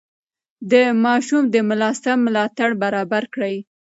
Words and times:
د 0.71 0.73
ماشوم 1.03 1.43
د 1.53 1.55
ملا 1.69 1.91
سم 2.01 2.17
ملاتړ 2.25 2.69
برابر 2.83 3.23
کړئ. 3.33 3.55